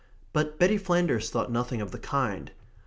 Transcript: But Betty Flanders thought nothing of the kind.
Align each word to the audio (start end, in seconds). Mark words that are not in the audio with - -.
But 0.33 0.57
Betty 0.57 0.79
Flanders 0.79 1.29
thought 1.29 1.51
nothing 1.51 1.79
of 1.79 1.91
the 1.91 1.99
kind. 1.99 2.49